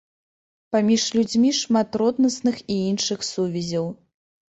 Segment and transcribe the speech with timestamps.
[0.75, 3.85] Паміж людзьмі шмат роднасных і іншых сувязяў.